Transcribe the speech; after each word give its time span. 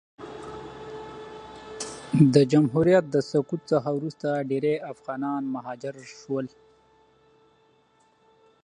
د 2.33 2.35
جمهوریت 2.51 3.05
د 3.11 3.15
سقوط 3.31 3.61
څخه 3.71 3.89
وروسته 3.97 4.27
ډېری 4.49 4.75
افغانان 4.93 5.41
مهاجر 5.55 5.95
سول. 6.21 6.45